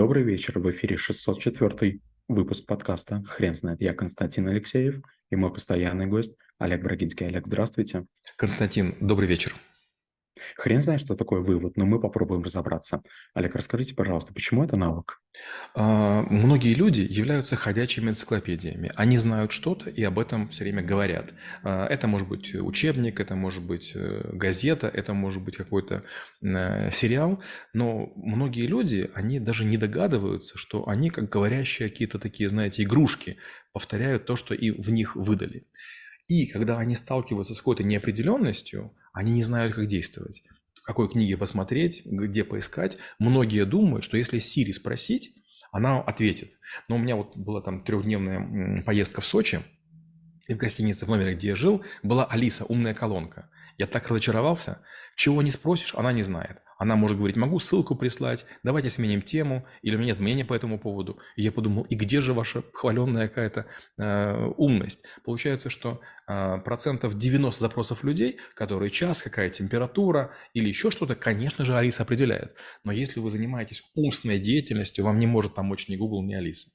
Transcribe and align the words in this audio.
Добрый 0.00 0.22
вечер, 0.22 0.58
в 0.58 0.70
эфире 0.70 0.96
604 0.96 2.00
выпуск 2.26 2.64
подкаста 2.64 3.22
«Хрен 3.28 3.54
знает». 3.54 3.82
Я 3.82 3.92
Константин 3.92 4.48
Алексеев 4.48 5.02
и 5.28 5.36
мой 5.36 5.52
постоянный 5.52 6.06
гость 6.06 6.38
Олег 6.58 6.82
Брагинский. 6.82 7.26
Олег, 7.26 7.44
здравствуйте. 7.44 8.06
Константин, 8.36 8.94
добрый 9.02 9.28
вечер. 9.28 9.54
Хрен 10.56 10.80
знает, 10.80 11.00
что 11.00 11.14
такое 11.14 11.40
вывод, 11.40 11.76
но 11.76 11.86
мы 11.86 12.00
попробуем 12.00 12.42
разобраться. 12.42 13.02
Олег, 13.34 13.54
расскажите, 13.54 13.94
пожалуйста, 13.94 14.32
почему 14.32 14.64
это 14.64 14.76
навык? 14.76 15.20
А, 15.74 16.22
многие 16.22 16.74
люди 16.74 17.00
являются 17.00 17.56
ходячими 17.56 18.10
энциклопедиями. 18.10 18.92
Они 18.96 19.18
знают 19.18 19.52
что-то 19.52 19.90
и 19.90 20.02
об 20.02 20.18
этом 20.18 20.48
все 20.48 20.64
время 20.64 20.82
говорят. 20.82 21.34
А, 21.62 21.86
это 21.86 22.06
может 22.06 22.28
быть 22.28 22.54
учебник, 22.54 23.20
это 23.20 23.34
может 23.34 23.64
быть 23.64 23.92
э, 23.94 24.30
газета, 24.32 24.88
это 24.88 25.14
может 25.14 25.42
быть 25.42 25.56
какой-то 25.56 26.04
э, 26.42 26.90
сериал. 26.90 27.42
Но 27.72 28.12
многие 28.16 28.66
люди, 28.66 29.10
они 29.14 29.40
даже 29.40 29.64
не 29.64 29.76
догадываются, 29.76 30.58
что 30.58 30.88
они, 30.88 31.10
как 31.10 31.28
говорящие 31.28 31.88
какие-то 31.88 32.18
такие, 32.18 32.48
знаете, 32.48 32.82
игрушки, 32.82 33.36
повторяют 33.72 34.26
то, 34.26 34.36
что 34.36 34.54
и 34.54 34.70
в 34.70 34.90
них 34.90 35.16
выдали. 35.16 35.66
И 36.30 36.46
когда 36.46 36.78
они 36.78 36.94
сталкиваются 36.94 37.54
с 37.56 37.58
какой-то 37.58 37.82
неопределенностью, 37.82 38.94
они 39.12 39.32
не 39.32 39.42
знают, 39.42 39.74
как 39.74 39.88
действовать. 39.88 40.44
Какой 40.84 41.08
книге 41.08 41.36
посмотреть, 41.36 42.02
где 42.04 42.44
поискать. 42.44 42.98
Многие 43.18 43.66
думают, 43.66 44.04
что 44.04 44.16
если 44.16 44.38
Сири 44.38 44.70
спросить, 44.70 45.34
она 45.72 46.00
ответит. 46.00 46.52
Но 46.88 46.94
у 46.94 46.98
меня 47.00 47.16
вот 47.16 47.36
была 47.36 47.60
там 47.60 47.82
трехдневная 47.82 48.84
поездка 48.84 49.20
в 49.20 49.26
Сочи, 49.26 49.58
и 50.46 50.54
в 50.54 50.56
гостинице, 50.56 51.04
в 51.04 51.08
номере, 51.08 51.34
где 51.34 51.48
я 51.48 51.56
жил, 51.56 51.84
была 52.04 52.26
Алиса, 52.26 52.64
умная 52.64 52.94
колонка. 52.94 53.50
Я 53.76 53.88
так 53.88 54.06
разочаровался. 54.08 54.82
Чего 55.16 55.42
не 55.42 55.50
спросишь, 55.50 55.96
она 55.96 56.12
не 56.12 56.22
знает. 56.22 56.62
Она 56.80 56.96
может 56.96 57.18
говорить, 57.18 57.36
могу 57.36 57.60
ссылку 57.60 57.94
прислать, 57.94 58.46
давайте 58.62 58.88
сменим 58.88 59.20
тему, 59.20 59.66
или 59.82 59.96
у 59.96 59.98
меня 59.98 60.12
нет 60.12 60.18
мнения 60.18 60.46
по 60.46 60.54
этому 60.54 60.78
поводу. 60.78 61.18
И 61.36 61.42
я 61.42 61.52
подумал, 61.52 61.82
и 61.82 61.94
где 61.94 62.22
же 62.22 62.32
ваша 62.32 62.64
хваленная 62.72 63.28
какая-то 63.28 63.66
э, 63.98 64.46
умность? 64.56 65.04
Получается, 65.22 65.68
что 65.68 66.00
э, 66.26 66.56
процентов 66.64 67.18
90 67.18 67.60
запросов 67.60 68.02
людей, 68.02 68.40
которые 68.54 68.90
час, 68.90 69.20
какая 69.20 69.50
температура 69.50 70.32
или 70.54 70.70
еще 70.70 70.90
что-то, 70.90 71.16
конечно 71.16 71.66
же, 71.66 71.76
Алиса 71.76 72.02
определяет. 72.04 72.54
Но 72.82 72.92
если 72.92 73.20
вы 73.20 73.30
занимаетесь 73.30 73.82
умственной 73.94 74.38
деятельностью, 74.38 75.04
вам 75.04 75.18
не 75.18 75.26
может 75.26 75.54
помочь 75.54 75.86
ни 75.88 75.96
Google, 75.96 76.22
ни 76.22 76.32
Алиса. 76.32 76.70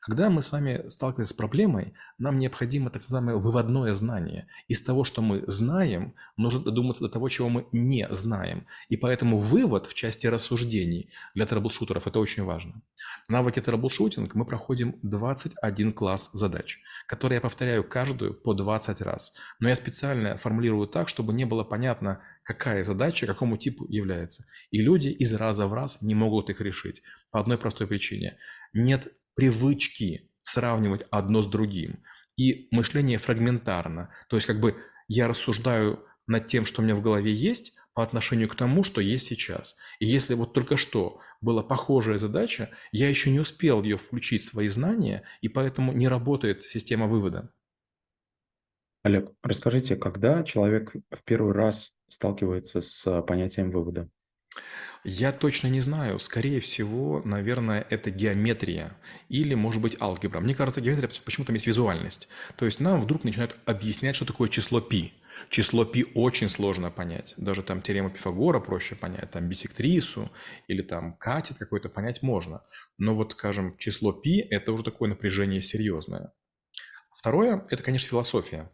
Когда 0.00 0.30
мы 0.30 0.42
с 0.42 0.52
вами 0.52 0.88
сталкиваемся 0.88 1.34
с 1.34 1.36
проблемой, 1.36 1.94
нам 2.18 2.38
необходимо 2.38 2.90
так 2.90 3.02
называемое 3.02 3.36
выводное 3.36 3.94
знание. 3.94 4.46
Из 4.68 4.82
того, 4.82 5.04
что 5.04 5.22
мы 5.22 5.44
знаем, 5.46 6.14
нужно 6.36 6.60
додуматься 6.60 7.04
до 7.04 7.10
того, 7.10 7.28
чего 7.28 7.48
мы 7.48 7.66
не 7.72 8.08
знаем. 8.10 8.66
И 8.88 8.96
поэтому 8.96 9.38
вывод 9.38 9.86
в 9.86 9.94
части 9.94 10.26
рассуждений 10.26 11.10
для 11.34 11.46
трэблшутеров– 11.46 12.06
это 12.08 12.20
очень 12.20 12.44
важно. 12.44 12.82
В 13.26 13.30
навыке 13.30 13.60
troubleshooting 13.60 14.34
мы 14.34 14.44
проходим 14.44 14.98
21 15.02 15.92
класс 15.92 16.30
задач, 16.32 16.80
которые 17.06 17.36
я 17.36 17.40
повторяю 17.40 17.84
каждую 17.84 18.34
по 18.34 18.54
20 18.54 19.00
раз. 19.02 19.34
Но 19.60 19.68
я 19.68 19.76
специально 19.76 20.36
формулирую 20.36 20.86
так, 20.86 21.08
чтобы 21.08 21.32
не 21.32 21.44
было 21.44 21.64
понятно, 21.64 22.20
какая 22.42 22.84
задача 22.84 23.26
какому 23.26 23.56
типу 23.56 23.86
является. 23.88 24.44
И 24.70 24.80
люди 24.80 25.08
из 25.08 25.34
раза 25.34 25.66
в 25.66 25.74
раз 25.74 26.00
не 26.00 26.14
могут 26.14 26.50
их 26.50 26.60
решить. 26.60 27.02
По 27.30 27.40
одной 27.40 27.58
простой 27.58 27.86
причине. 27.86 28.38
Нет 28.72 29.12
привычки 29.36 30.28
сравнивать 30.42 31.04
одно 31.10 31.42
с 31.42 31.46
другим. 31.46 32.02
И 32.36 32.68
мышление 32.72 33.18
фрагментарно. 33.18 34.10
То 34.28 34.36
есть 34.36 34.46
как 34.46 34.58
бы 34.58 34.76
я 35.06 35.28
рассуждаю 35.28 36.04
над 36.26 36.48
тем, 36.48 36.64
что 36.64 36.82
у 36.82 36.84
меня 36.84 36.96
в 36.96 37.02
голове 37.02 37.32
есть, 37.32 37.72
по 37.94 38.02
отношению 38.02 38.48
к 38.48 38.56
тому, 38.56 38.84
что 38.84 39.00
есть 39.00 39.26
сейчас. 39.26 39.76
И 40.00 40.06
если 40.06 40.34
вот 40.34 40.52
только 40.52 40.76
что 40.76 41.20
была 41.40 41.62
похожая 41.62 42.18
задача, 42.18 42.70
я 42.92 43.08
еще 43.08 43.30
не 43.30 43.40
успел 43.40 43.82
ее 43.82 43.96
включить 43.96 44.42
в 44.42 44.46
свои 44.46 44.68
знания, 44.68 45.22
и 45.40 45.48
поэтому 45.48 45.92
не 45.92 46.06
работает 46.06 46.60
система 46.60 47.06
вывода. 47.06 47.50
Олег, 49.02 49.30
расскажите, 49.42 49.96
когда 49.96 50.42
человек 50.42 50.94
в 51.10 51.24
первый 51.24 51.54
раз 51.54 51.94
сталкивается 52.08 52.82
с 52.82 53.22
понятием 53.22 53.70
вывода? 53.70 54.10
Я 55.03 55.31
точно 55.31 55.67
не 55.67 55.81
знаю. 55.81 56.19
Скорее 56.19 56.59
всего, 56.59 57.23
наверное, 57.25 57.85
это 57.89 58.11
геометрия 58.11 58.95
или, 59.29 59.55
может 59.55 59.81
быть, 59.81 59.99
алгебра. 59.99 60.39
Мне 60.39 60.53
кажется, 60.53 60.79
геометрия 60.79 61.09
почему-то 61.25 61.51
есть 61.53 61.65
визуальность. 61.65 62.27
То 62.55 62.65
есть 62.65 62.79
нам 62.79 63.01
вдруг 63.01 63.23
начинают 63.23 63.55
объяснять, 63.65 64.15
что 64.15 64.25
такое 64.25 64.47
число 64.47 64.79
π. 64.79 65.11
Число 65.49 65.85
π 65.85 66.03
очень 66.13 66.49
сложно 66.49 66.91
понять. 66.91 67.33
Даже 67.37 67.63
там 67.63 67.81
теорему 67.81 68.11
Пифагора 68.11 68.59
проще 68.59 68.93
понять. 68.93 69.31
Там 69.31 69.49
бисектрису 69.49 70.31
или 70.67 70.83
там 70.83 71.17
катет 71.17 71.57
какой-то 71.57 71.89
понять 71.89 72.21
можно. 72.21 72.63
Но 72.99 73.15
вот, 73.15 73.31
скажем, 73.31 73.77
число 73.77 74.13
π – 74.13 74.49
это 74.51 74.71
уже 74.71 74.83
такое 74.83 75.09
напряжение 75.09 75.63
серьезное. 75.63 76.31
Второе – 77.15 77.69
это, 77.71 77.81
конечно, 77.81 78.07
философия 78.07 78.69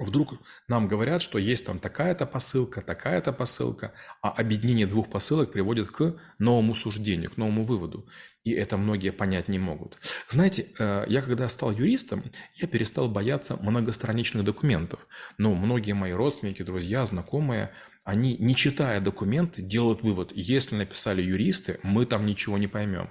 вдруг 0.00 0.34
нам 0.68 0.88
говорят, 0.88 1.22
что 1.22 1.38
есть 1.38 1.66
там 1.66 1.78
такая-то 1.78 2.26
посылка, 2.26 2.82
такая-то 2.82 3.32
посылка, 3.32 3.92
а 4.22 4.30
объединение 4.30 4.86
двух 4.86 5.10
посылок 5.10 5.52
приводит 5.52 5.90
к 5.90 6.16
новому 6.38 6.74
суждению, 6.74 7.30
к 7.30 7.36
новому 7.36 7.64
выводу. 7.64 8.08
И 8.42 8.52
это 8.52 8.78
многие 8.78 9.12
понять 9.12 9.48
не 9.48 9.58
могут. 9.58 9.98
Знаете, 10.28 10.66
э, 10.78 11.04
я 11.08 11.20
когда 11.20 11.48
стал 11.48 11.72
юристом, 11.72 12.24
я 12.56 12.66
перестал 12.66 13.08
бояться 13.08 13.58
многостраничных 13.60 14.44
документов. 14.44 15.06
Но 15.36 15.54
многие 15.54 15.92
мои 15.92 16.12
родственники, 16.12 16.62
друзья, 16.62 17.04
знакомые, 17.04 17.72
они, 18.02 18.36
не 18.38 18.56
читая 18.56 19.00
документы, 19.00 19.60
делают 19.60 20.02
вывод, 20.02 20.32
если 20.34 20.74
написали 20.74 21.20
юристы, 21.20 21.78
мы 21.82 22.06
там 22.06 22.24
ничего 22.24 22.56
не 22.56 22.66
поймем. 22.66 23.10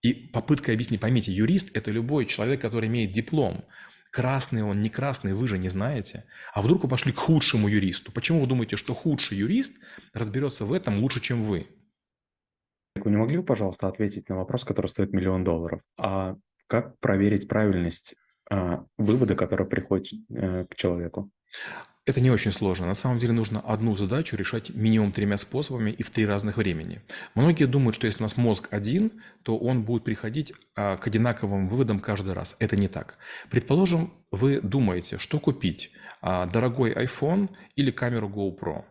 И 0.00 0.12
попытка 0.12 0.72
объяснить, 0.72 1.00
поймите, 1.00 1.32
юрист– 1.32 1.70
это 1.76 1.90
любой 1.90 2.26
человек, 2.26 2.60
который 2.60 2.88
имеет 2.88 3.12
диплом. 3.12 3.64
Красный 4.14 4.62
он, 4.62 4.80
не 4.80 4.90
красный, 4.90 5.34
вы 5.34 5.48
же 5.48 5.58
не 5.58 5.68
знаете. 5.68 6.24
А 6.52 6.62
вдруг 6.62 6.84
вы 6.84 6.88
пошли 6.88 7.10
к 7.10 7.18
худшему 7.18 7.66
юристу? 7.66 8.12
Почему 8.12 8.40
вы 8.40 8.46
думаете, 8.46 8.76
что 8.76 8.94
худший 8.94 9.36
юрист 9.36 9.82
разберется 10.12 10.64
в 10.64 10.72
этом 10.72 11.00
лучше, 11.00 11.20
чем 11.20 11.42
вы? 11.42 11.66
Вы 12.94 13.10
не 13.10 13.16
могли 13.16 13.38
бы, 13.38 13.42
пожалуйста, 13.42 13.88
ответить 13.88 14.28
на 14.28 14.36
вопрос, 14.36 14.62
который 14.62 14.86
стоит 14.86 15.12
миллион 15.12 15.42
долларов? 15.42 15.80
А 15.98 16.36
как 16.68 16.96
проверить 17.00 17.48
правильность 17.48 18.14
а, 18.50 18.84
вывода, 18.98 19.34
который 19.34 19.66
приходит 19.66 20.12
а, 20.30 20.64
к 20.66 20.76
человеку? 20.76 21.30
Это 22.06 22.20
не 22.20 22.30
очень 22.30 22.52
сложно. 22.52 22.86
На 22.86 22.94
самом 22.94 23.18
деле 23.18 23.32
нужно 23.32 23.60
одну 23.60 23.96
задачу 23.96 24.36
решать 24.36 24.68
минимум 24.68 25.12
тремя 25.12 25.38
способами 25.38 25.90
и 25.90 26.02
в 26.02 26.10
три 26.10 26.26
разных 26.26 26.58
времени. 26.58 27.00
Многие 27.34 27.64
думают, 27.64 27.94
что 27.94 28.06
если 28.06 28.20
у 28.20 28.24
нас 28.24 28.36
мозг 28.36 28.68
один, 28.70 29.22
то 29.42 29.56
он 29.56 29.84
будет 29.84 30.04
приходить 30.04 30.52
а, 30.74 30.98
к 30.98 31.06
одинаковым 31.06 31.68
выводам 31.68 32.00
каждый 32.00 32.34
раз. 32.34 32.56
Это 32.58 32.76
не 32.76 32.88
так. 32.88 33.16
Предположим, 33.50 34.12
вы 34.30 34.60
думаете, 34.60 35.16
что 35.16 35.40
купить, 35.40 35.92
а, 36.20 36.44
дорогой 36.46 36.92
iPhone 36.92 37.48
или 37.74 37.90
камеру 37.90 38.28
GoPro. 38.28 38.84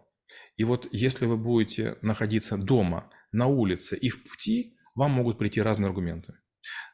И 0.58 0.64
вот 0.64 0.88
если 0.91 1.28
вы 1.28 1.38
будете 1.38 1.97
находиться 2.02 2.58
дома, 2.58 3.12
на 3.31 3.47
улице 3.47 3.97
и 3.97 4.09
в 4.09 4.24
пути, 4.24 4.78
вам 4.96 5.12
могут 5.12 5.38
прийти 5.38 5.62
разные 5.62 5.88
аргументы. 5.88 6.34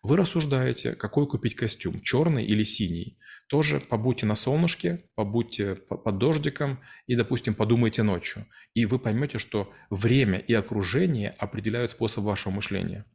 Вы 0.02 0.18
рассуждаете, 0.18 0.94
какой 0.94 1.28
купить 1.28 1.56
костюм, 1.56 2.02
черный 2.02 2.46
или 2.46 2.63
синий. 2.63 3.18
Тоже 3.47 3.80
побудьте 3.80 4.25
на 4.25 4.35
солнышке, 4.35 5.09
побудьте 5.16 5.75
под 5.75 6.18
дождиком 6.18 6.81
и, 7.07 7.16
допустим, 7.16 7.56
подумайте 7.56 8.03
ночью. 8.03 8.46
И 8.75 8.85
вы 8.85 9.00
поймете, 9.00 9.40
что 9.40 9.74
время 9.90 10.38
и 10.38 10.53
окружение 10.53 11.31
определяют 11.31 11.91
способ 11.91 12.24
вашего 12.25 12.53
мышления. 12.53 13.06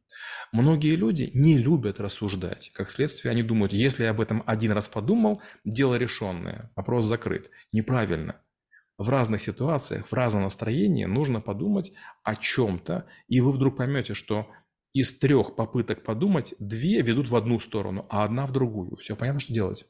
Многие 0.53 0.97
люди 0.97 1.31
не 1.35 1.59
любят 1.59 2.01
рассуждать. 2.01 2.71
Как 2.75 2.91
следствие, 2.91 3.33
они 3.33 3.43
думают, 3.43 3.73
если 3.73 4.05
я 4.05 4.11
об 4.11 4.21
этом 4.21 4.43
один 4.47 4.73
раз 4.73 4.89
подумал, 4.89 5.41
дело 5.65 5.97
решенное, 5.97 6.73
вопрос 6.77 7.05
закрыт. 7.05 7.51
Неправильно. 7.73 8.41
В 8.97 9.09
разных 9.09 9.41
ситуациях, 9.41 10.07
в 10.07 10.13
разном 10.13 10.45
настроении 10.45 11.05
нужно 11.05 11.41
подумать 11.41 11.93
о 12.23 12.37
чем-то, 12.37 13.07
и 13.27 13.41
вы 13.41 13.51
вдруг 13.51 13.77
поймете, 13.77 14.15
что 14.15 14.49
из 14.95 15.19
трех 15.19 15.57
попыток 15.57 16.05
подумать, 16.05 16.55
две 16.59 17.03
ведут 17.03 17.29
в 17.29 17.37
одну 17.37 17.61
сторону, 17.61 18.07
а 18.09 18.25
одна 18.25 18.47
в 18.47 18.53
другую. 18.53 18.97
Все 18.97 19.17
понятно, 19.17 19.41
что 19.41 19.53
делать? 19.53 19.85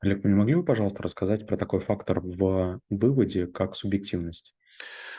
Олег, 0.00 0.22
вы 0.22 0.30
не 0.30 0.34
могли 0.34 0.56
бы, 0.56 0.64
пожалуйста, 0.64 1.02
рассказать 1.02 1.46
про 1.46 1.56
такой 1.56 1.80
фактор 1.80 2.20
в 2.20 2.80
выводе, 2.90 3.46
как 3.46 3.76
субъективность? 3.76 4.54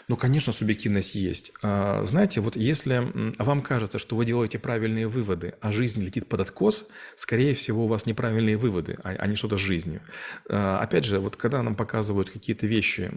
Ну, 0.07 0.17
конечно, 0.17 0.53
субъективность 0.53 1.15
есть. 1.15 1.51
А, 1.63 2.03
знаете, 2.03 2.39
вот 2.39 2.55
если 2.55 3.11
вам 3.39 3.61
кажется, 3.63 3.97
что 3.97 4.15
вы 4.15 4.25
делаете 4.25 4.59
правильные 4.59 5.07
выводы, 5.07 5.55
а 5.61 5.71
жизнь 5.71 6.03
летит 6.03 6.27
под 6.27 6.41
откос, 6.41 6.87
скорее 7.15 7.55
всего, 7.55 7.85
у 7.85 7.87
вас 7.87 8.05
неправильные 8.05 8.57
выводы, 8.57 8.99
а, 9.03 9.15
а 9.17 9.27
не 9.27 9.35
что-то 9.35 9.57
с 9.57 9.61
жизнью. 9.61 10.01
А, 10.47 10.79
опять 10.79 11.05
же, 11.05 11.19
вот 11.19 11.37
когда 11.37 11.63
нам 11.63 11.75
показывают 11.75 12.29
какие-то 12.29 12.67
вещи 12.67 13.11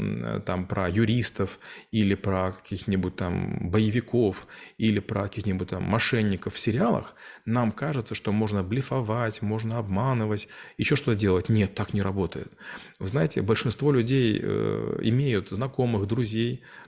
там 0.46 0.67
про 0.67 0.88
юристов 0.88 1.58
или 1.90 2.14
про 2.14 2.52
каких-нибудь 2.52 3.17
там 3.17 3.70
боевиков 3.70 4.46
или 4.79 5.00
про 5.00 5.25
каких-нибудь 5.25 5.69
там 5.69 5.82
мошенников 5.82 6.55
в 6.55 6.58
сериалах, 6.58 7.14
нам 7.44 7.73
кажется, 7.73 8.14
что 8.14 8.32
можно 8.32 8.62
блефовать, 8.62 9.43
можно 9.43 9.79
обманывать, 9.79 10.49
еще 10.79 10.96
что-то 10.96 11.17
делать. 11.17 11.50
Нет, 11.50 11.75
так 11.75 11.93
не 11.93 12.00
работает. 12.00 12.52
Вы 12.99 13.06
знаете, 13.08 13.43
большинство 13.43 13.93
людей 13.93 14.41
э, 14.43 14.99
имеют 15.02 15.50
знакомых, 15.50 16.06
друзей, 16.06 16.28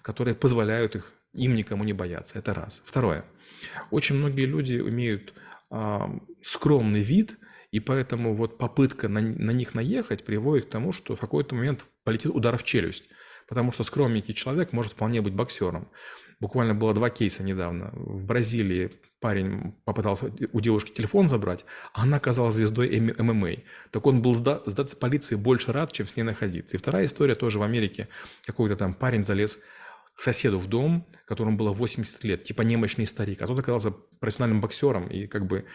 которые 0.03 0.35
позволяют 0.35 0.97
их, 0.97 1.13
им 1.33 1.55
никому 1.55 1.85
не 1.85 1.93
бояться. 1.93 2.39
Это 2.39 2.55
раз. 2.55 2.83
Второе. 2.85 3.25
Очень 3.91 4.17
многие 4.17 4.47
люди 4.47 4.77
имеют 4.77 5.35
а, 5.71 6.11
скромный 6.43 7.03
вид, 7.03 7.39
и 7.71 7.79
поэтому 7.79 8.35
вот 8.35 8.59
попытка 8.59 9.09
на, 9.09 9.21
на 9.21 9.53
них 9.53 9.75
наехать 9.75 10.25
приводит 10.25 10.67
к 10.67 10.71
тому, 10.71 10.93
что 10.93 11.15
в 11.15 11.21
какой-то 11.21 11.55
момент 11.55 11.87
полетит 12.05 12.33
удар 12.35 12.57
в 12.57 12.65
челюсть. 12.65 13.05
Потому 13.49 13.73
что 13.73 13.85
скромненький 13.85 14.35
человек 14.35 14.73
может 14.73 14.93
вполне 14.93 15.21
быть 15.21 15.35
боксером. 15.35 15.89
Буквально 16.41 16.75
было 16.75 16.95
два 16.95 17.11
кейса 17.11 17.43
недавно. 17.43 17.91
В 17.93 18.25
Бразилии 18.25 18.93
парень 19.21 19.75
попытался 19.85 20.33
у 20.53 20.61
девушки 20.61 20.91
телефон 20.91 21.29
забрать, 21.29 21.67
а 21.93 22.05
она 22.05 22.17
оказалась 22.17 22.55
звездой 22.55 22.99
ММА. 22.99 23.57
Так 23.91 24.07
он 24.07 24.23
был 24.23 24.35
сда- 24.35 24.63
сдаться 24.65 24.97
полиции 24.97 25.35
больше 25.35 25.73
рад, 25.73 25.93
чем 25.93 26.09
с 26.09 26.17
ней 26.17 26.23
находиться. 26.23 26.77
И 26.77 26.81
вторая 26.81 27.05
история 27.05 27.35
тоже 27.35 27.59
в 27.59 27.63
Америке. 27.63 28.09
Какой-то 28.47 28.77
там 28.77 28.95
парень 28.95 29.23
залез 29.23 29.63
к 30.15 30.23
соседу 30.23 30.59
в 30.59 30.67
дом, 30.67 31.07
которому 31.27 31.57
было 31.59 31.73
80 31.73 32.25
лет, 32.25 32.45
типа 32.45 32.63
немощный 32.63 33.07
старик, 33.07 33.43
а 33.43 33.47
тот 33.47 33.59
оказался 33.59 33.91
профессиональным 33.91 34.61
боксером 34.61 35.09
и 35.09 35.27
как 35.27 35.47
бы 35.47 35.67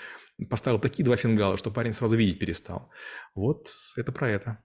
поставил 0.50 0.80
такие 0.80 1.06
два 1.06 1.16
фингала, 1.16 1.58
что 1.58 1.72
парень 1.72 1.94
сразу 1.94 2.16
видеть 2.16 2.40
перестал. 2.40 2.90
Вот 3.36 3.70
это 3.96 4.12
про 4.12 4.30
это. 4.30 4.64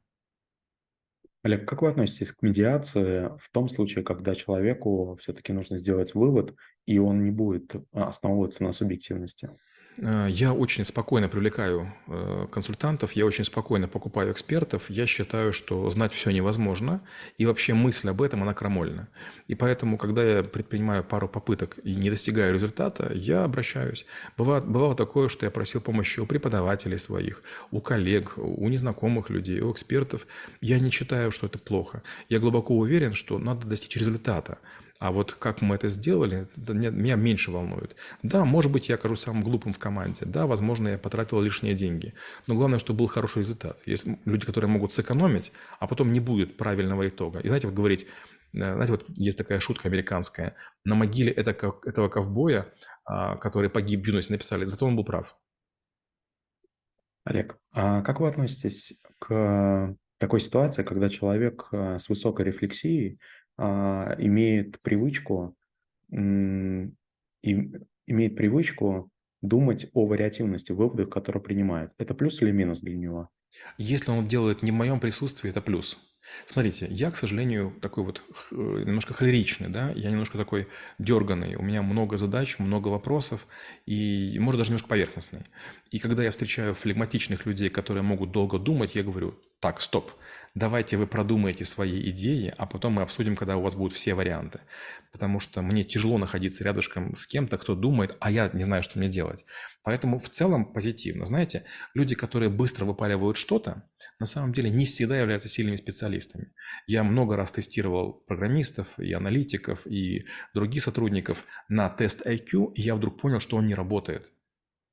Олег, 1.43 1.67
как 1.67 1.81
вы 1.83 1.89
относитесь 1.89 2.33
к 2.33 2.43
медиации 2.43 3.31
в 3.39 3.51
том 3.51 3.69
случае, 3.69 4.05
когда 4.05 4.35
человеку 4.35 5.17
все-таки 5.21 5.53
нужно 5.53 5.79
сделать 5.79 6.15
вывод, 6.15 6.55
и 6.85 6.99
он 6.99 7.25
не 7.25 7.31
будет 7.31 7.75
а, 7.93 8.09
основываться 8.09 8.63
на 8.63 8.73
субъективности? 8.73 9.51
Э, 9.99 10.29
я 10.31 10.53
очень 10.53 10.85
спокойно 10.85 11.29
привлекаю 11.29 11.93
э, 12.07 12.47
консультантов, 12.51 13.13
я 13.13 13.27
очень 13.27 13.45
спокойно 13.45 13.89
покупаю 13.89 14.33
экспертов. 14.33 14.89
Я 14.89 15.07
считаю, 15.07 15.53
что 15.53 15.89
знать 15.91 16.13
все 16.13 16.31
невозможно, 16.31 17.01
и 17.39 17.47
вообще 17.47 17.75
мысль 17.75 18.09
об 18.11 18.23
этом, 18.23 18.43
она 18.43 18.55
крамольна. 18.55 19.09
И 19.49 19.55
поэтому, 19.55 19.99
когда 19.99 20.23
я 20.25 20.43
предпринимаю 20.43 21.05
пару 21.05 21.29
попыток 21.29 21.79
и 21.85 21.95
не 21.95 22.11
достигаю 22.11 22.55
результата, 22.55 23.13
я 23.15 23.45
обращаюсь. 23.45 24.07
Бывало, 24.37 24.61
бывало 24.61 24.95
такое, 24.95 25.29
что 25.29 25.47
я 25.47 25.51
просил 25.51 25.81
помощи 25.81 26.21
у 26.21 26.27
преподавателей 26.27 26.99
своих, 26.99 27.43
у 27.71 27.81
коллег, 27.81 28.35
у 28.37 28.69
незнакомых 28.69 29.31
людей, 29.31 29.61
у 29.61 29.73
экспертов. 29.73 30.27
Я 30.61 30.79
не 30.79 30.91
считаю, 30.91 31.31
что 31.33 31.47
это 31.47 31.59
плохо. 31.59 32.03
Я 32.29 32.39
глубоко 32.39 32.77
уверен, 32.77 33.15
что 33.15 33.39
надо 33.39 33.67
достичь 33.67 33.97
результата. 33.97 34.59
А 35.01 35.13
вот 35.13 35.33
как 35.33 35.63
мы 35.63 35.77
это 35.77 35.89
сделали, 35.89 36.47
меня 36.57 37.17
меньше 37.17 37.51
волнует. 37.51 37.97
Да, 38.23 38.45
может 38.45 38.71
быть, 38.71 38.91
я 38.91 38.97
окажусь 38.97 39.21
самым 39.21 39.43
глупым 39.43 39.73
в 39.73 39.79
команде. 39.79 40.27
Да, 40.27 40.47
возможно, 40.47 40.89
я 40.89 40.99
потратил 40.99 41.41
лишние 41.41 41.73
деньги. 41.73 42.13
Но 42.47 42.55
главное, 42.55 42.79
чтобы 42.79 42.99
был 42.99 43.07
хороший 43.07 43.39
результат. 43.39 43.81
Есть 43.87 44.05
люди, 44.27 44.45
которые 44.45 44.71
могут 44.71 44.93
сэкономить, 44.93 45.53
а 45.79 45.87
потом 45.87 46.13
не 46.13 46.21
будет 46.21 46.59
правильного 46.59 47.09
итога. 47.09 47.39
И 47.39 47.49
знаете, 47.49 47.67
вот 47.67 47.75
говорить, 47.75 48.05
э, 48.53 48.59
знаете, 48.59 48.93
вот 48.93 49.07
есть 49.09 49.39
такая 49.39 49.59
шутка 49.59 49.89
американская. 49.89 50.55
На 50.85 50.95
могиле 50.95 51.33
этого 51.33 52.09
ковбоя, 52.11 52.67
а, 53.07 53.37
который 53.37 53.71
погиб 53.71 54.05
в 54.05 54.07
юности, 54.07 54.33
написали, 54.33 54.67
зато 54.67 54.85
он 54.87 54.97
был 54.97 55.07
прав. 55.07 55.35
Олег, 57.25 57.57
а 57.73 58.03
как 58.03 58.21
вы 58.21 58.29
относитесь 58.29 59.01
к 59.19 59.97
такой 60.21 60.41
ситуации, 60.41 60.83
когда 60.83 61.09
человек 61.09 61.69
э, 61.73 61.99
с 61.99 62.11
высокой 62.11 62.45
рефлексией 62.45 63.19
а, 63.63 64.17
имеет 64.19 64.81
привычку, 64.81 65.55
имеет 66.11 66.97
привычку 68.07 69.11
думать 69.43 69.91
о 69.93 70.07
вариативности 70.07 70.73
выводов, 70.73 71.11
которые 71.11 71.43
принимает. 71.43 71.93
Это 71.99 72.15
плюс 72.15 72.41
или 72.41 72.53
минус 72.53 72.81
для 72.81 72.97
него? 72.97 73.29
Если 73.77 74.11
он 74.11 74.27
делает 74.29 74.63
не 74.63 74.71
в 74.71 74.75
моем 74.75 74.99
присутствии, 74.99 75.51
это 75.51 75.61
плюс. 75.61 75.99
Смотрите, 76.47 76.87
я, 76.89 77.11
к 77.11 77.17
сожалению, 77.17 77.75
такой 77.83 78.05
вот 78.05 78.23
э, 78.51 78.55
немножко 78.55 79.13
холеричный, 79.13 79.69
да, 79.69 79.91
я 79.91 80.11
немножко 80.11 80.39
такой 80.39 80.69
дерганный, 80.99 81.57
у 81.57 81.63
меня 81.63 81.83
много 81.83 82.17
задач, 82.17 82.59
много 82.59 82.89
вопросов, 82.89 83.47
и, 83.85 84.37
может, 84.39 84.59
даже 84.59 84.71
немножко 84.71 84.89
поверхностный. 84.89 85.41
И 85.91 85.99
когда 85.99 86.23
я 86.23 86.31
встречаю 86.31 86.75
флегматичных 86.75 87.45
людей, 87.45 87.69
которые 87.69 88.05
могут 88.05 88.31
долго 88.31 88.59
думать, 88.59 88.95
я 88.95 89.03
говорю, 89.03 89.39
так, 89.61 89.83
стоп, 89.83 90.13
давайте 90.55 90.97
вы 90.97 91.07
продумаете 91.07 91.67
свои 91.67 92.01
идеи, 92.11 92.53
а 92.57 92.65
потом 92.65 92.95
мы 92.95 93.03
обсудим, 93.03 93.37
когда 93.37 93.59
у 93.59 93.63
вас 93.63 93.75
будут 93.75 93.93
все 93.93 94.15
варианты. 94.15 94.61
Потому 95.13 95.39
что 95.39 95.61
мне 95.61 95.85
тяжело 95.85 96.17
находиться 96.17 96.65
рядышком 96.65 97.15
с 97.15 97.27
кем-то, 97.27 97.59
кто 97.59 97.75
думает, 97.75 98.17
а 98.21 98.31
я 98.31 98.49
не 98.55 98.65
знаю, 98.65 98.83
что 98.83 98.99
мне 98.99 99.09
делать. 99.09 99.45
Поэтому 99.83 100.19
в 100.19 100.31
целом 100.31 100.73
позитивно. 100.73 101.27
Знаете, 101.27 101.65
люди, 101.93 102.15
которые 102.15 102.49
быстро 102.49 102.87
выпаливают 102.87 103.37
что-то, 103.37 103.89
на 104.19 104.27
самом 104.27 104.55
деле 104.55 104.71
не 104.71 104.87
всегда 104.87 105.19
являются 105.19 105.49
сильными 105.49 105.77
специалистами. 105.77 106.53
Я 106.87 107.05
много 107.05 107.37
раз 107.37 107.53
тестировал 107.53 108.13
программистов 108.27 108.99
и 108.99 109.13
аналитиков 109.13 109.87
и 109.87 110.25
других 110.55 110.83
сотрудников 110.83 111.45
на 111.69 111.89
тест 111.91 112.27
IQ, 112.27 112.73
и 112.75 112.81
я 112.81 112.95
вдруг 112.95 113.21
понял, 113.21 113.41
что 113.41 113.57
он 113.59 113.67
не 113.67 113.75
работает. 113.75 114.33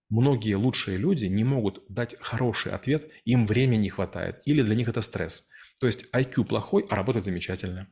Многие 0.09 0.54
лучшие 0.54 0.98
люди 0.98 1.25
не 1.25 1.44
могут 1.44 1.83
дать 1.89 2.15
хороший 2.19 2.71
ответ, 2.71 3.12
им 3.25 3.45
времени 3.45 3.83
не 3.83 3.89
хватает, 3.89 4.42
или 4.45 4.62
для 4.62 4.75
них 4.75 4.88
это 4.88 5.01
стресс. 5.01 5.48
То 5.80 5.88
есть 5.88 6.07
IQ 6.13 6.45
плохой, 6.45 6.86
а 6.89 6.95
работает 6.95 7.25
замечательно. 7.25 7.89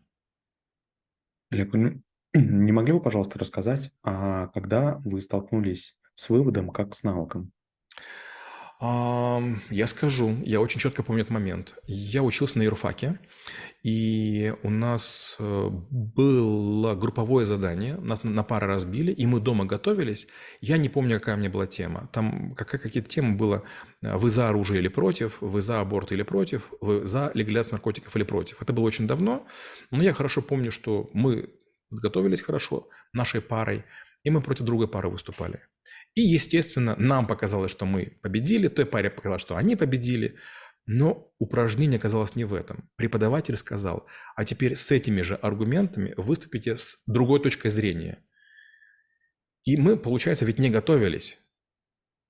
Олег, 1.52 1.74
не 2.34 2.72
могли 2.72 2.94
бы, 2.94 3.02
пожалуйста, 3.02 3.38
рассказать, 3.40 3.92
а 4.02 4.48
когда 4.48 4.98
вы 5.06 5.22
столкнулись 5.22 5.98
с 6.16 6.30
выводом 6.30 6.70
как 6.70 6.96
с 6.96 7.04
навыком? 7.04 7.52
Я 9.70 9.88
скажу, 9.88 10.36
я 10.44 10.62
очень 10.62 10.80
четко 10.80 11.04
помню 11.04 11.22
этот 11.22 11.34
момент. 11.34 11.76
Я 11.88 12.24
учился 12.24 12.58
на 12.58 12.64
юрфаке, 12.64 13.20
и 13.84 14.54
у 14.64 14.70
нас 14.70 15.36
э, 15.40 15.70
было 15.70 16.96
групповое 16.96 17.46
задание, 17.46 17.96
нас 17.98 18.24
на 18.24 18.44
пары 18.44 18.68
разбили, 18.68 19.12
и 19.12 19.26
мы 19.26 19.40
дома 19.40 19.66
готовились. 19.66 20.28
Я 20.62 20.78
не 20.78 20.90
помню, 20.90 21.20
какая 21.20 21.36
у 21.36 21.40
меня 21.40 21.50
была 21.50 21.68
тема. 21.68 22.10
Там 22.12 22.56
какая-то 22.56 23.02
тема 23.02 23.36
была 23.36 23.64
э, 24.02 24.18
«Вы 24.18 24.30
за 24.30 24.50
оружие 24.50 24.80
или 24.80 24.88
против?», 24.88 25.38
«Вы 25.42 25.62
за 25.62 25.82
аборт 25.82 26.12
или 26.12 26.24
против?», 26.24 26.74
«Вы 26.82 27.06
за 27.08 27.32
легализацию 27.34 27.74
наркотиков 27.74 28.16
или 28.16 28.24
против?». 28.24 28.62
Это 28.62 28.74
было 28.74 28.86
очень 28.86 29.08
давно, 29.08 29.46
но 29.92 30.02
я 30.02 30.14
хорошо 30.14 30.42
помню, 30.42 30.72
что 30.72 31.10
мы 31.14 31.50
готовились 31.92 32.42
хорошо 32.42 32.88
нашей 33.14 33.42
парой, 33.42 33.84
и 34.24 34.32
мы 34.32 34.42
против 34.42 34.66
другой 34.66 34.88
пары 34.88 35.10
выступали. 35.10 35.62
И, 36.16 36.22
естественно, 36.22 36.96
нам 36.98 37.28
показалось, 37.28 37.72
что 37.72 37.86
мы 37.86 38.18
победили, 38.22 38.70
той 38.70 38.86
паре 38.86 39.10
показалось, 39.10 39.42
что 39.42 39.58
они 39.58 39.76
победили. 39.76 40.38
Но 40.88 41.34
упражнение 41.40 41.98
оказалось 41.98 42.36
не 42.36 42.46
в 42.46 42.54
этом. 42.54 42.90
Преподаватель 42.96 43.58
сказал, 43.58 44.08
а 44.36 44.46
теперь 44.46 44.76
с 44.76 44.92
этими 44.92 45.22
же 45.22 45.36
аргументами 45.36 46.14
выступите 46.16 46.78
с 46.78 47.04
другой 47.08 47.42
точкой 47.42 47.70
зрения. 47.70 48.24
И 49.66 49.78
мы, 49.78 49.98
получается, 49.98 50.46
ведь 50.46 50.60
не 50.60 50.70
готовились 50.70 51.38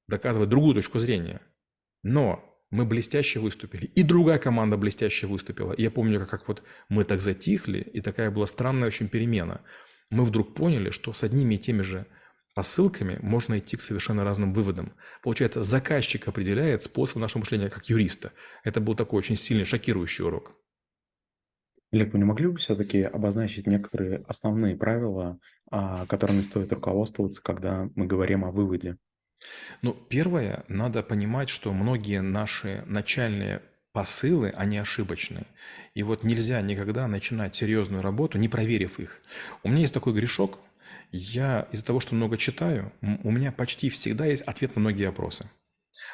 доказывать 0.08 0.50
другую 0.50 0.76
точку 0.76 1.00
зрения. 1.00 1.42
Но 2.04 2.44
мы 2.70 2.86
блестяще 2.86 3.40
выступили. 3.40 3.86
И 3.86 4.04
другая 4.04 4.40
команда 4.40 4.78
блестяще 4.78 5.28
выступила. 5.28 5.74
И 5.74 5.84
я 5.84 5.92
помню, 5.92 6.20
как, 6.20 6.30
как 6.30 6.48
вот 6.48 6.64
мы 6.90 7.04
так 7.04 7.22
затихли, 7.22 7.80
и 7.80 8.02
такая 8.02 8.32
была 8.32 8.46
странная 8.46 8.88
очень 8.88 9.10
перемена. 9.10 9.62
Мы 10.10 10.24
вдруг 10.26 10.56
поняли, 10.56 10.92
что 10.92 11.14
с 11.14 11.24
одними 11.24 11.56
и 11.56 11.60
теми 11.60 11.82
же 11.82 12.08
по 12.56 12.64
ссылками 12.64 13.20
можно 13.22 13.60
идти 13.60 13.76
к 13.76 13.82
совершенно 13.82 14.24
разным 14.24 14.54
выводам. 14.54 14.94
Получается, 15.22 15.62
заказчик 15.62 16.26
определяет 16.30 16.84
способ 16.84 17.18
нашего 17.18 17.40
мышления 17.40 17.70
как 17.70 17.90
юриста. 17.90 18.32
Это 18.64 18.80
был 18.80 18.96
такой 18.96 19.20
очень 19.20 19.36
сильный, 19.36 19.66
шокирующий 19.66 20.24
урок. 20.24 20.54
Олег, 21.92 22.14
вы 22.14 22.20
не 22.20 22.26
могли 22.26 22.48
бы 22.48 22.58
все-таки 22.58 23.02
обозначить 23.02 23.68
некоторые 23.68 24.24
основные 24.28 24.78
правила, 24.78 25.38
а, 25.70 26.06
которыми 26.06 26.42
стоит 26.42 26.72
руководствоваться, 26.72 27.42
когда 27.42 27.90
мы 27.96 28.06
говорим 28.06 28.46
о 28.46 28.52
выводе? 28.52 28.98
Ну, 29.82 29.94
первое, 29.94 30.64
надо 30.70 31.04
понимать, 31.04 31.50
что 31.50 31.74
многие 31.74 32.22
наши 32.22 32.84
начальные 32.88 33.62
посылы, 33.92 34.50
они 34.52 34.78
ошибочные. 34.78 35.46
И 35.94 36.04
вот 36.04 36.24
нельзя 36.24 36.62
никогда 36.62 37.08
начинать 37.08 37.54
серьезную 37.54 38.02
работу, 38.02 38.38
не 38.38 38.48
проверив 38.48 39.00
их. 39.00 39.22
У 39.64 39.70
меня 39.70 39.82
есть 39.82 39.94
такой 39.94 40.14
грешок– 40.14 40.58
я 41.12 41.68
из-за 41.72 41.86
того, 41.86 42.00
что 42.00 42.16
много 42.16 42.38
читаю, 42.38 42.92
у 43.02 43.32
меня 43.32 43.52
почти 43.52 43.90
всегда 43.90 44.26
есть 44.26 44.42
ответ 44.44 44.76
на 44.76 44.82
многие 44.82 45.08
вопросы. 45.08 45.50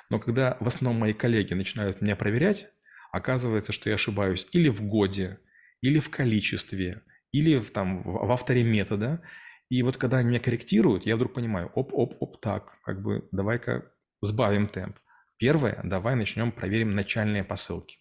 Но 0.10 0.20
когда 0.20 0.58
в 0.60 0.68
основном 0.68 1.00
мои 1.00 1.14
коллеги 1.14 1.54
начинают 1.54 2.02
меня 2.02 2.16
проверять, 2.16 2.68
оказывается, 3.12 3.72
что 3.74 3.90
я 3.90 3.96
ошибаюсь 3.96 4.48
или 4.52 4.70
в 4.70 4.82
годе, 4.82 5.40
или 5.82 6.00
в 6.00 6.10
количестве, 6.10 7.04
или 7.32 7.58
в, 7.58 7.72
там, 7.72 8.04
в 8.04 8.32
авторе 8.32 8.64
метода. 8.64 9.22
И 9.70 9.84
вот 9.84 9.98
когда 9.98 10.18
они 10.18 10.30
меня 10.30 10.40
корректируют, 10.40 11.06
я 11.06 11.16
вдруг 11.16 11.34
понимаю, 11.34 11.72
оп-оп-оп, 11.74 12.42
так, 12.42 12.80
как 12.84 13.02
бы 13.02 13.28
давай-ка 13.32 13.92
сбавим 14.22 14.68
темп. 14.68 14.98
Первое, 15.38 15.80
давай 15.84 16.16
начнем 16.16 16.52
проверим 16.52 16.94
начальные 16.94 17.44
посылки. 17.44 17.98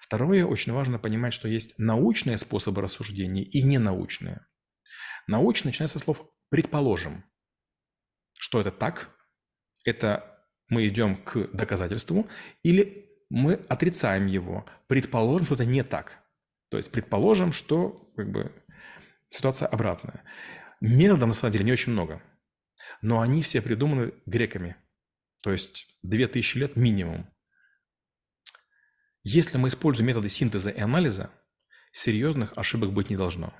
Второе, 0.00 0.44
очень 0.44 0.72
важно 0.72 0.98
понимать, 0.98 1.34
что 1.34 1.48
есть 1.48 1.78
научные 1.78 2.38
способы 2.38 2.80
рассуждения 2.80 3.42
и 3.42 3.62
ненаучные. 3.62 4.46
Научно 5.26 5.68
начинается 5.68 5.98
со 5.98 6.04
слов 6.04 6.26
«предположим». 6.50 7.24
Что 8.38 8.60
это 8.60 8.70
так? 8.70 9.10
Это 9.84 10.44
мы 10.68 10.86
идем 10.88 11.16
к 11.16 11.48
доказательству 11.52 12.28
или 12.62 13.10
мы 13.30 13.54
отрицаем 13.68 14.26
его, 14.26 14.66
предположим, 14.86 15.46
что 15.46 15.54
это 15.54 15.64
не 15.64 15.82
так. 15.82 16.22
То 16.70 16.76
есть 16.76 16.92
предположим, 16.92 17.52
что 17.52 18.12
как 18.16 18.30
бы, 18.30 18.52
ситуация 19.28 19.68
обратная. 19.68 20.24
Методов 20.80 21.28
на 21.28 21.34
самом 21.34 21.52
деле 21.52 21.64
не 21.64 21.72
очень 21.72 21.92
много. 21.92 22.22
но 23.02 23.20
они 23.20 23.42
все 23.42 23.60
придуманы 23.62 24.12
греками. 24.26 24.76
То 25.42 25.52
есть 25.52 25.86
2000 26.02 26.58
лет 26.58 26.76
минимум. 26.76 27.30
Если 29.22 29.58
мы 29.58 29.68
используем 29.68 30.08
методы 30.08 30.28
синтеза 30.28 30.70
и 30.70 30.80
анализа, 30.80 31.30
серьезных 31.92 32.52
ошибок 32.56 32.92
быть 32.92 33.10
не 33.10 33.16
должно. 33.16 33.54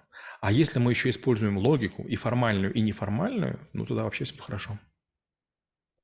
А 0.45 0.53
если 0.53 0.79
мы 0.79 0.93
еще 0.93 1.09
используем 1.09 1.57
логику 1.57 2.03
и 2.03 2.17
формальную, 2.17 2.71
и 2.75 2.83
неформальную, 2.83 3.59
ну 3.73 3.87
тогда 3.87 4.05
вообще 4.05 4.25
все 4.25 4.37
хорошо. 4.37 4.79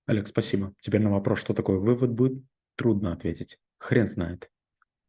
Олег, 0.06 0.26
спасибо. 0.26 0.72
Теперь 0.80 1.02
на 1.02 1.10
вопрос, 1.10 1.40
что 1.40 1.52
такое 1.52 1.76
вывод, 1.76 2.12
будет 2.12 2.42
трудно 2.74 3.12
ответить. 3.12 3.58
Хрен 3.78 4.06
знает. 4.06 4.50